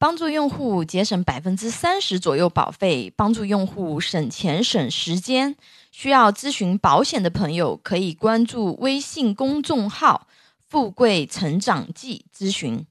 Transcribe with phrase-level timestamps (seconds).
[0.00, 5.56] 帮助用户节省百分之三十左右保费，帮助用户省钱省时间。
[5.90, 10.28] 需要咨询保险的朋友，可以关注微信公众号
[10.68, 12.86] “富贵成长记”咨询。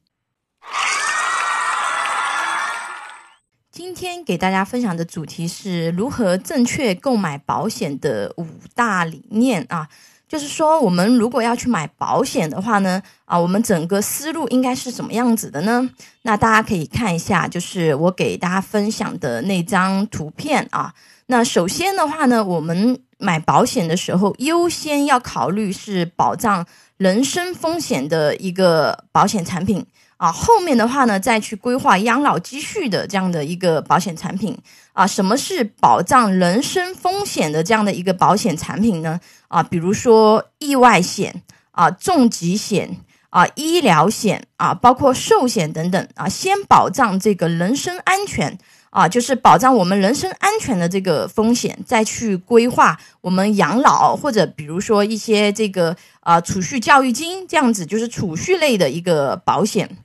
[3.71, 8.45] 今天给大家分享的主题是如何正确购买保险的五
[8.75, 9.87] 大理念啊。
[10.27, 15.89] 就是说，我们如果要去买保险的话呢，啊，我们整个思路应该是什么样子的呢？
[16.23, 20.93] 那大家可以看一下，就是我给大家分享的那张图片啊。
[21.27, 26.65] 那首先的话呢，我们买保险的时候，优先要考虑是保障
[26.97, 29.85] 人身风险的一个保险产品。
[30.17, 34.57] 啊，后面的话呢，再去规划养老积蓄的这样的一个保险产品
[34.91, 35.05] 啊。
[35.05, 39.19] 什么是保障人身风险的这样的一个保险产品呢？
[39.47, 42.97] 啊，比如说意外险啊、重疾险
[43.29, 46.27] 啊、医疗险啊，包括寿险等等啊。
[46.27, 48.57] 先保障这个人身安全
[48.89, 59.97] 啊，就是保障我们人身安全的这个风险，再去规划我们养老或者比如说一些这个啊储蓄教育金这样子，就是储蓄类的一个保险。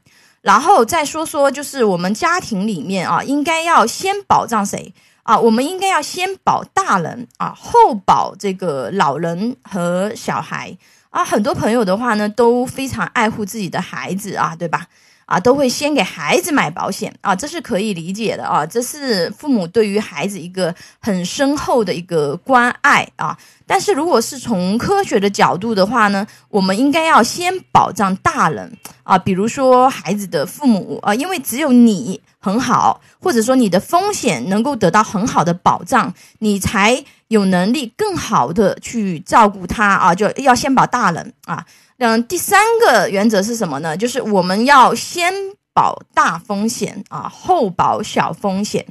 [0.42, 5.38] 然后再说说，就是我们家庭里面啊，应该要先保障谁啊？
[5.38, 10.76] 我们应该要先保大人啊，后保这个老人和小孩
[11.10, 11.24] 啊。
[11.24, 14.86] 很多朋友的话呢，都非常爱护自己的孩子啊，对吧？
[15.24, 23.38] 啊，都会先给孩子买保险啊，这是可以理解的啊，这是父母对于孩子一个很深厚的一个关爱啊。
[23.66, 41.64] 但是如果是从科学的角度的话呢，我们应该要先保障大人啊，比如说孩子的父母啊，因为只有你很好，或者说你的风险能够得到很好的保障，你才有能力更好的去照顾他啊，就要先保大人啊。
[41.98, 43.96] 嗯，第三个原则是什么呢？
[43.96, 45.32] 就是我们要先
[45.72, 48.84] 保大风险啊，后保小风险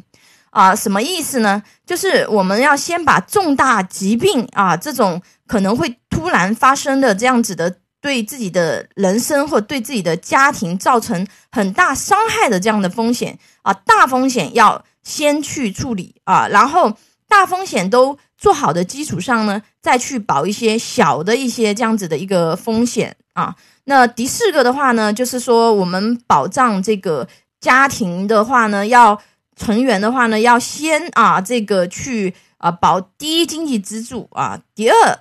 [0.51, 0.73] 啊。
[0.73, 1.61] 什么意思呢？
[1.85, 16.97] 就是我们要先把重大疾病啊，这种可能会突然发生的这样子的，对自己的人生或对自己的家庭造成很大伤害的这样的风险啊，大风险要先去处理啊，然后
[17.29, 18.17] 大风险都。
[18.41, 23.55] 做好的基础上呢，再去保一些小的一些这样子的一个风险啊。
[23.83, 27.27] 那第四个的话呢，就是说我们保障这个
[27.59, 29.21] 家庭的话呢，要
[29.55, 35.19] 成员的话呢，要先啊这个去啊保第一经济支柱啊，第二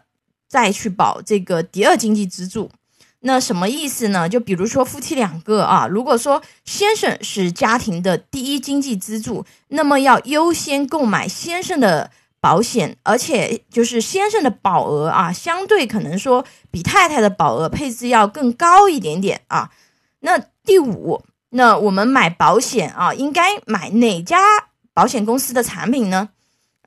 [0.51, 2.71] 再去保这个第二经济支柱。
[3.21, 4.29] 那什么意思呢？
[4.29, 12.11] 就比如说夫妻两个啊，如果说先生是家庭的第一经济支柱，那么要优先购买先生的。
[12.43, 19.71] 保险，而且就是先生的保额啊，相对可能说比太太的保额配置要更高一点点啊。
[20.21, 24.39] 那第五，那我们买保险啊，应该买哪家
[24.95, 26.31] 保险公司的产品呢？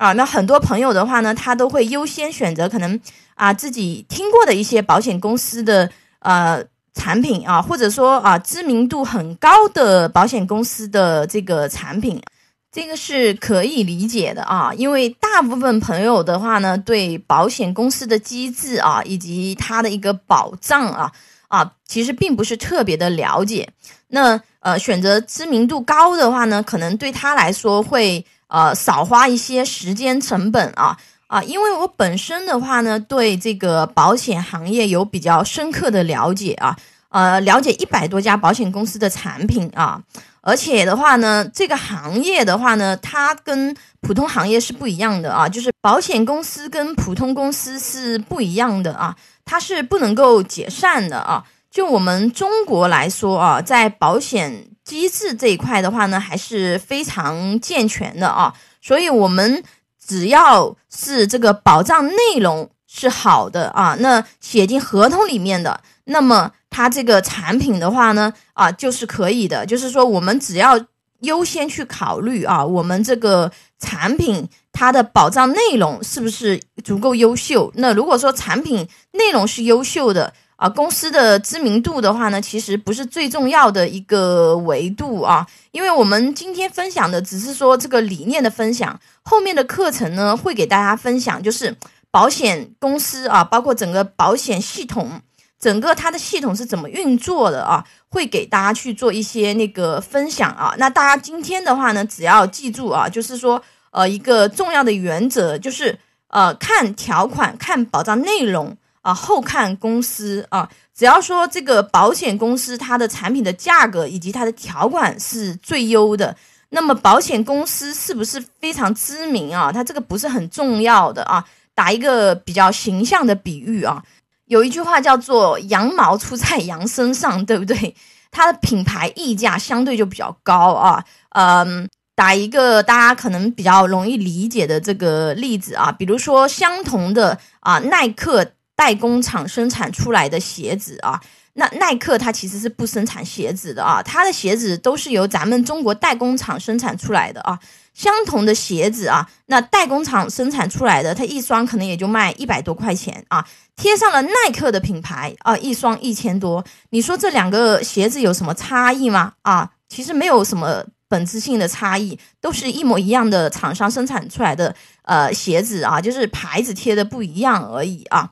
[0.04, 3.00] 啊，那很多朋友的话呢，他都会优先选择可能
[3.36, 6.62] 啊自己听过的一些保险公司的呃
[6.94, 12.22] 产品啊，或者说啊知名度很高的保险公司的这个产品。
[12.70, 21.12] 这个是可以理解的啊，因为大部分朋友的话呢，对保险公司的机制啊，以及它的一个保障啊
[21.48, 23.70] 啊，其实并不是特别的了解。
[24.08, 36.78] 那呃，选择知名度高的话呢，可能对他来说会呃少花一些时间成本啊啊，因为我本身的话呢，对这个保险行业有比较深刻的了解啊，
[37.10, 40.00] 呃，了解一百多家保险公司的产品啊。
[40.42, 49.16] 而且的话呢，这个行业的话呢，它跟普通行业是不一样的啊，就是保险公司跟普通公司是不一样的啊，
[49.46, 51.44] 它是不能够解散的啊。
[51.72, 58.54] 就我们中国来说啊，在保险机制这一块的话呢，还是非常健全的啊。
[58.82, 59.64] 所以，我们
[60.06, 66.52] 只要是这个保障内容是好的啊，那写进合同里面的，那么。
[66.76, 70.88] 它这个产品的话呢，啊，就是可以的，就是说我们只要
[71.20, 77.72] 优先去考虑啊，我们这个产品它的保障内容是不是足够优秀？
[77.76, 80.34] 那如果说产品内容是优秀的
[80.64, 91.76] 啊，公司的知名度的话呢，其实不是最重要的一个维度啊，因为我们今天分享的只是说这个理念的分享，后面的课程呢会给大家分享，就是
[92.10, 95.22] 保险公司啊，包括整个保险系统。
[95.60, 97.84] 整个它的系统是怎么运作的啊？
[98.08, 100.74] 会给大家去做一些那个分享啊。
[100.78, 103.62] 那大家今天的话呢，只要记住啊，就是说，
[103.92, 106.00] 呃，一个重要的原则就是，
[106.30, 110.68] 呃，看条款、看保障内容啊，后看公司啊。
[110.96, 116.36] 只要说这个保险公司它的产品的价格以及它的条款是最优的，
[116.70, 119.72] 那么保险公司是不是非常知名啊？
[119.72, 121.46] 它这个不是很重要的啊。
[121.76, 124.04] 打一个比较形象的比喻啊，
[124.46, 127.96] 有一句话叫做“羊毛出在羊身上”，对不对？
[128.30, 131.04] 它的品牌溢价相对就比较高啊。
[131.32, 138.46] 嗯，打一个大家可能比较容易理解的这个例子啊，比如说相同的啊，耐克
[138.76, 141.22] 代工厂生产出来的鞋子啊，
[141.54, 147.60] 那耐克它其实是不生产鞋子的啊，它的鞋子都是由咱们中国代工厂生产出来的啊。
[147.94, 156.66] 相同的鞋子啊，那代工厂生产出来的，它一双可能也就卖一百多块钱啊，贴上了耐克的品牌啊，一双一千多。
[156.90, 159.34] 你说这两个鞋子有什么差异吗？
[159.44, 168.32] 啊，其实没有什么本质性的差异，都是一模一样的厂商生产出来的呃鞋子啊，就是牌子贴的不一样而已啊。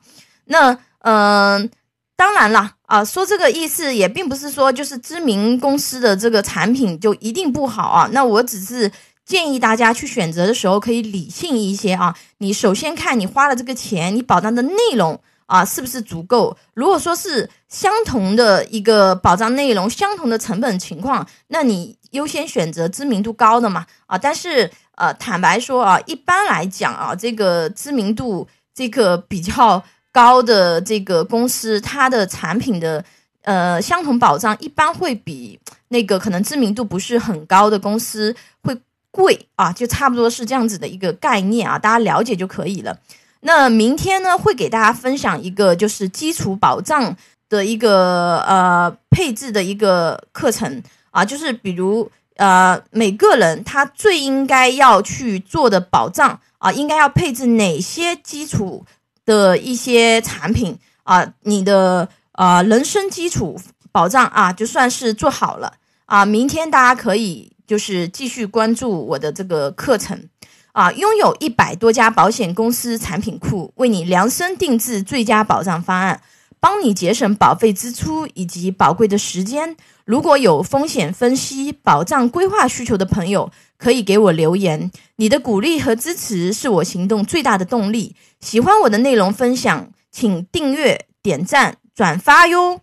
[0.52, 1.68] 那嗯，
[2.14, 8.08] 当然了啊，说这个意思也并不是说就是知名公司的这个产品就一定不好啊。
[8.12, 8.92] 那我只是。
[9.24, 12.14] 建议大家去选择的时候可以理性一些啊！
[12.38, 16.56] 你首先看你花了这个钱，你保障的内容啊是不是足够？
[16.74, 24.18] 如果说是相同的一个保障内容、相同的成本情况，那你优先选择知名度高的嘛啊！
[24.18, 29.82] 但是呃，坦白说啊，一般来讲啊，这个知名度这个比较
[30.12, 33.04] 高的这个公司，它的产品的
[33.42, 38.78] 呃相同保障一般会比那个可能知名度不是很高的公司会。
[39.14, 42.98] 贵啊，就差不多是这样子的一个概念啊，大家了解就可以了。
[43.40, 47.14] 那明天呢，会给大家分享一个就是基础保障
[47.50, 58.82] 的一个呃配置的一个课程啊，就是比如呃每个人他最应该要去做的保障啊，应该要配置哪些基础
[59.24, 63.60] 的一些产品啊，你的呃人生基础
[63.90, 65.74] 保障啊，就算是做好了
[66.06, 67.50] 啊，明天大家可以。
[67.64, 70.28] 就是继续关注我的这个课程，
[70.72, 76.20] 啊，拥有一百多家保险公司产品库，为你量身定制最佳保障方案，
[76.62, 79.76] 帮你节省保费支出以及宝贵的时间。
[80.04, 84.92] 如果有风险分析、保障规划需求的朋友，可以给我留言。
[85.16, 88.14] 你的鼓励和支持是我行动最大的动力。
[88.38, 92.82] 喜欢我的内容分享，请订阅、点赞、转发哟。